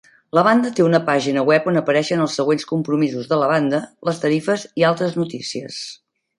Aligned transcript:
La 0.35 0.43
banda 0.45 0.69
té 0.77 0.85
una 0.85 1.01
pàgina 1.09 1.43
web 1.49 1.67
on 1.73 1.77
apareixen 1.83 2.23
els 2.25 2.39
següents 2.41 2.67
compromisos 2.73 3.31
de 3.35 3.39
la 3.43 3.53
banda, 3.55 3.85
les 4.11 4.25
tarifes 4.27 4.67
i 4.83 4.89
altres 4.93 5.17
notícies. 5.23 5.81